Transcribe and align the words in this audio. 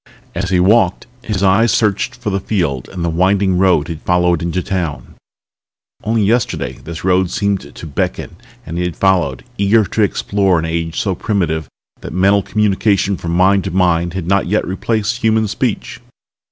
As 0.33 0.49
he 0.49 0.59
walked 0.59 1.05
his 1.21 1.43
eyes 1.43 1.71
searched 1.71 2.15
for 2.15 2.31
the 2.31 2.39
field 2.39 2.89
and 2.89 3.05
the 3.05 3.07
winding 3.11 3.59
road 3.59 3.87
he'd 3.87 4.01
followed 4.01 4.41
into 4.41 4.63
town. 4.63 5.13
Only 6.03 6.23
yesterday 6.23 6.79
this 6.83 7.03
road 7.03 7.25
had 7.25 7.29
seemed 7.29 7.75
to 7.75 7.85
beckon 7.85 8.35
and 8.65 8.79
he 8.79 8.83
had 8.83 8.95
followed, 8.95 9.43
eager 9.59 9.85
to 9.85 10.01
explore 10.01 10.57
an 10.57 10.65
age 10.65 10.99
so 10.99 11.13
primitive 11.13 11.67
that 11.99 12.13
mental 12.13 12.41
communication 12.41 13.15
from 13.15 13.33
mind 13.33 13.63
to 13.65 13.69
mind 13.69 14.15
had 14.15 14.25
not 14.25 14.47
yet 14.47 14.65
replaced 14.65 15.17
human 15.17 15.47
speech. 15.47 15.99